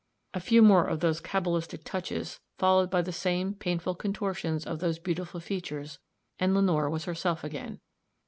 [0.33, 4.97] A few more of those cabalistic touches, followed by the same painful contortions of those
[4.97, 5.99] beautiful features,
[6.39, 7.79] and Lenore was herself again.